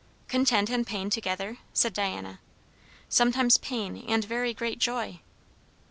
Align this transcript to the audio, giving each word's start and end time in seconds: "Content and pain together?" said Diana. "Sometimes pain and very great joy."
"Content 0.27 0.71
and 0.71 0.87
pain 0.87 1.11
together?" 1.11 1.59
said 1.73 1.93
Diana. 1.93 2.39
"Sometimes 3.07 3.59
pain 3.59 4.03
and 4.07 4.25
very 4.25 4.51
great 4.51 4.79
joy." 4.79 5.19